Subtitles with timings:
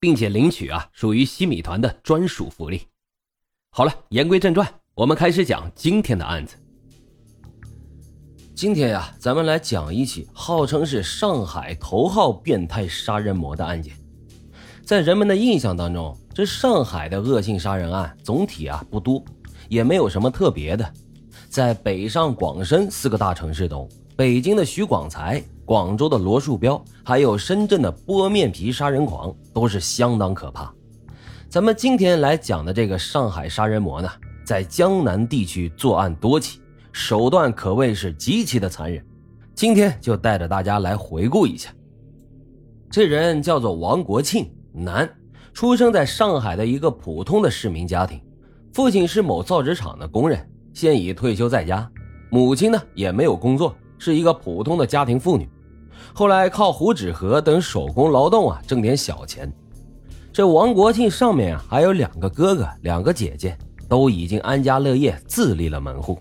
[0.00, 2.82] 并且领取啊，属于西米团的专属福利。
[3.70, 6.56] 好了，言归正传，我们开始讲今天的案子。
[8.54, 13.94] 今天呀，咱们来讲一起号称是上海头号变态杀人魔的案件。
[14.84, 19.22] 在人们的印象当中，这上海的恶性杀人案总体啊不多，
[19.68, 20.94] 也没有什么特别的。
[21.48, 25.42] 在北上广深四个大城市中，北京的徐广才。
[25.68, 30.72] 广州的罗树标，还有深圳的剥面皮杀人狂，都是相当可怕。
[31.50, 34.08] 咱们今天来讲的这个上海杀人魔呢，
[34.46, 39.04] 在江南地区作案多起，手段可谓是极其的残忍。
[39.54, 41.68] 今天就带着大家来回顾一下。
[42.90, 45.06] 这人叫做王国庆，男，
[45.52, 48.18] 出生在上海的一个普通的市民家庭，
[48.72, 51.86] 父亲是某造纸厂的工人，现已退休在家，
[52.30, 55.46] 母亲呢也没有工作，是一个普通的家庭妇女。
[56.12, 59.52] 后来靠糊纸盒等手工劳动啊挣点小钱。
[60.32, 63.56] 这王国庆上面啊还有两个哥哥，两个姐姐，
[63.88, 66.18] 都已经安家乐业，自立了门户。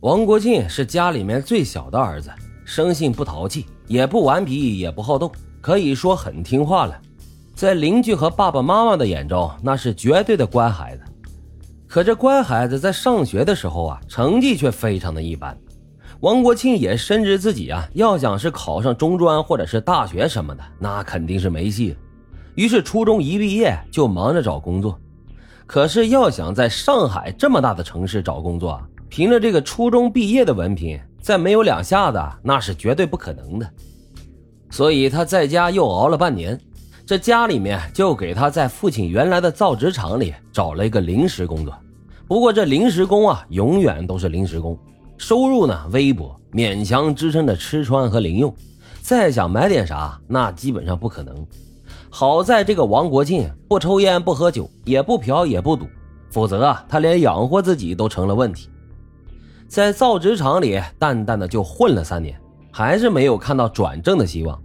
[0.00, 2.30] 王国庆是家里面最小的儿子，
[2.64, 7.00] 生性不淘气，也不顽皮，也不好动，可以说很听话了。
[7.54, 11.02] 在邻居和爸爸妈妈的眼中，那是绝对的乖孩子。
[11.86, 15.56] 可这乖孩子在上学的时候啊，成绩却非常的一般。
[16.20, 21.96] 王国庆也深知自己啊，要想是考上中专或者是大学什么的，那肯定是没戏。
[22.54, 24.98] 于是初中一毕业就忙着找工作。
[25.66, 33.68] 可是要想在上海这么大的城市找工作，凭着这个初中毕业的文凭，再没有两下子，那是绝对不可能的。
[34.70, 36.58] 所以他在家又熬了半年，
[37.04, 41.74] 这家里面就给他在父亲原来的造纸厂里找了一个临时工作。
[42.26, 44.78] 不过这临时工啊，永远都是临时工。
[45.18, 48.54] 收入呢微薄，勉强支撑着吃穿和零用，
[49.00, 51.46] 再想买点啥，那基本上不可能。
[52.10, 55.86] 好在这个王国庆不抽烟不喝酒，也不嫖也不赌，
[56.30, 58.68] 否则啊，他连养活自己都成了问题。
[59.68, 62.38] 在造纸厂里淡淡的就混了三年，
[62.70, 64.60] 还是没有看到转正的希望。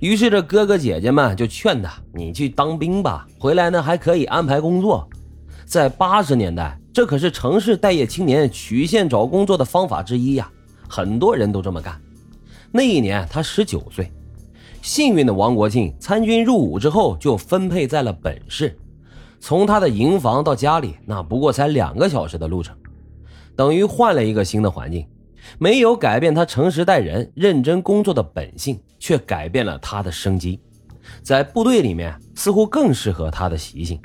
[0.00, 5.08] 于是这哥哥姐姐们就劝他：“你去当兵吧，回来呢还可以安排工作。”
[5.64, 6.78] 在八十年代。
[6.92, 10.50] 这可是城市待业青年曲线找工作的方法之一呀，
[10.86, 11.98] 很多人都这么干。
[12.70, 14.12] 那一年他十九岁，
[14.82, 18.76] 幸运的王国庆参军入伍之后就分配在了本市，
[19.40, 22.76] 从他的营房到家里那不过才两个小时的路程，
[23.56, 25.06] 等于换了一个新的环境，
[25.58, 30.60] 没有改变他诚实待人、认真工作的本性，却改变了他的生机，
[31.22, 33.98] 在部队里面似乎更适合他的习性。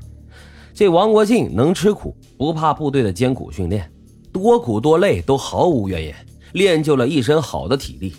[0.78, 3.92] 这王国庆能吃苦，不怕部队的艰苦训练，
[4.32, 6.16] 多苦多累都毫无怨言，
[6.54, 8.14] 练就了一身好的体力，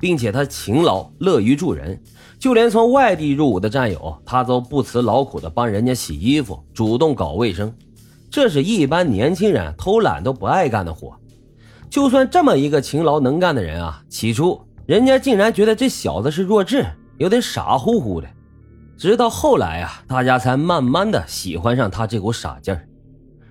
[0.00, 2.02] 并且他勤劳，乐于助人，
[2.36, 7.72] 就连从外地入伍的战友，他都不辞劳苦的帮人家洗衣服，主动搞卫生，
[8.28, 11.14] 这是一般年轻人偷懒都不爱干的活。
[11.88, 16.84] 就算这么一个勤劳能干的人啊，起初人家竟然觉得这小子是弱智，
[17.18, 18.26] 有点傻乎乎的。
[19.00, 22.86] 直到后来啊，大家才慢慢的喜欢上他这股傻劲儿。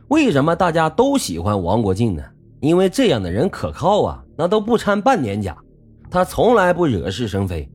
[0.09, 2.21] 为什么大家都喜欢王国庆呢？
[2.59, 5.57] 因为这样的人可靠啊，那都不掺半点假。
[6.07, 7.67] 他从来不惹是生非，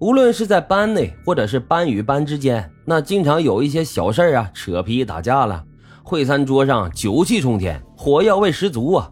[0.00, 5.62] 无论是在班内或者是班与班之间，那经常有一些小事啊，扯皮打架了。
[6.02, 9.08] 会餐桌上酒气冲天，火药味十足啊。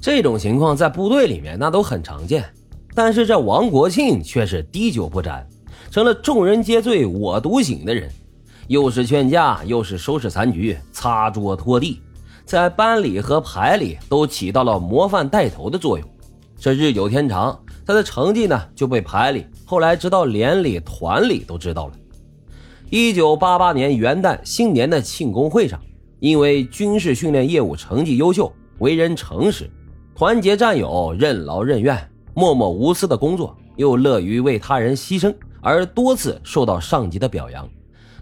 [0.00, 2.44] 这种情况在部队里面那都很常见，
[2.96, 5.48] 但是这王国庆却是滴酒不沾。
[5.90, 8.10] 成了众人皆醉我独醒的人，
[8.66, 12.02] 又是劝架，又是收拾残局、擦桌拖地，
[12.44, 16.06] 在班里和排里都起到了模范带头的作用。
[16.58, 21.92] 这日久天长，他的成绩呢就被排里，后来直到连里、团里都知道了。
[22.90, 25.80] 一九八八年元旦新年的庆功会上，
[26.20, 29.70] 因为军事训练业务成绩优秀，为人诚实，
[30.14, 35.34] 团结战友，任劳任怨，默默无私的工作，又乐于为他人牺牲。
[35.60, 37.68] 而多次受到上级的表扬，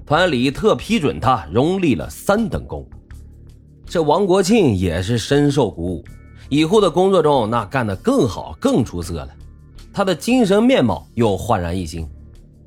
[0.05, 2.89] 团里特批准他荣立了三等功。
[3.85, 6.05] 这王国庆也是深受鼓舞，
[6.49, 9.29] 以后的工作中那干得更好、更出色了。
[9.93, 12.07] 他的精神面貌又焕然一新，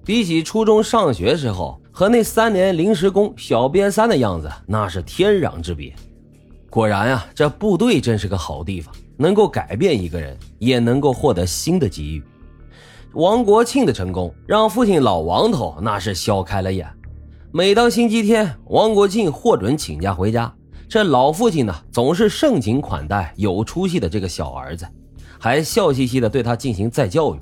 [0.03, 5.93] 比起初中上学时候，和那三年临时工小瘪三的样子那是天壤之别。
[6.69, 12.23] 果然呀，这部队真是个好地方，能够改变一个人，也能够获得新的机遇。
[13.13, 16.87] 王国庆的成功让父亲老王头那是笑开了眼。
[17.51, 20.53] 每当星期天，王国庆获准请假回家，
[20.87, 24.85] 这老父亲呢总是盛情款待有出息的这个小儿子，
[25.39, 27.39] 还笑嘻嘻的对他进行再教育。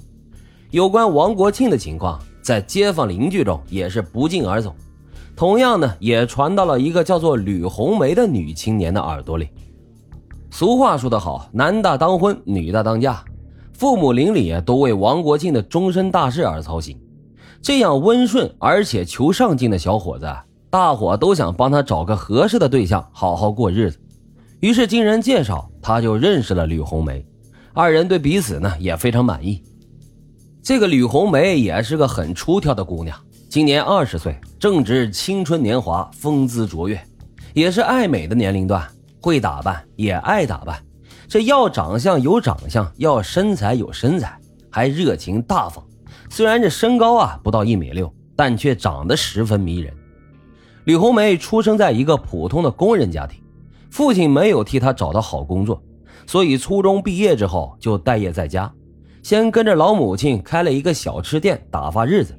[0.72, 4.74] 有关王国庆的情况，在街坊邻居中也是不胫而走。
[5.36, 9.50] 同样呢，也传到了一个叫做吕红梅的女青年的耳朵里。
[10.50, 13.22] 俗话说得好，男大当婚，女大当嫁。
[13.78, 17.00] 父母邻里都为王国庆的终身大事而操心。
[17.62, 20.28] 这样温顺而且求上进的小伙子，
[20.70, 24.00] 大伙都想帮他找个合适的对象，好好过日子。
[24.62, 27.24] 于是经人介绍，他就认识了吕红梅。
[27.74, 29.64] 二人对彼此呢也非常满意。
[30.64, 33.16] 这个吕红梅也是个很出挑的姑娘，
[33.48, 37.00] 今年二十岁，正值青春年华，风姿卓越，
[37.54, 38.84] 也是爱美的年龄段，
[39.22, 40.84] 会打扮，也爱打扮。
[41.28, 44.40] 这要长相有长相，要身材有身材，
[44.70, 45.84] 还热情大方。
[46.30, 49.94] 虽然这身高啊不到一米六，但却长得十分迷人。
[50.86, 53.42] 李红梅出生在一个普通的工人家庭，
[53.90, 55.84] 父亲没有替她找到好工作，
[56.26, 58.72] 所以初中毕业之后就待业在家，
[59.22, 62.34] 先跟着老母亲开了一个小吃店打发日子。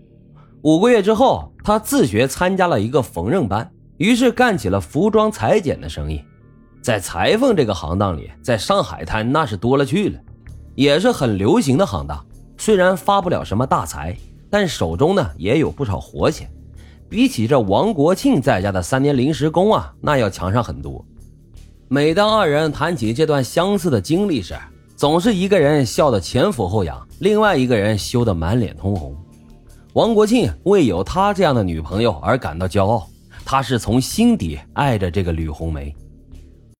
[0.62, 6.25] 五个月之后，她自学参加了一个缝纫班，于是干起了服装裁剪的生意。
[6.83, 10.19] 在裁缝这个行当里，在上海滩那是多了去了，
[10.75, 12.25] 也是很流行的行当。
[12.57, 14.17] 虽然发不了什么大财，
[14.51, 16.51] 但手中呢也有不少活钱，
[17.09, 21.05] 比起这王国庆在家的三年临时工啊，那要强上很多。
[21.89, 24.55] 每当二人谈起这段相似的经历时，
[24.97, 29.17] 总是一个人笑得前俯后仰，另外一个人羞得满脸通红。
[29.95, 33.09] 王国庆为有他这样的女朋友而感到骄傲，
[33.45, 35.95] 他是从心底爱着这个吕红梅。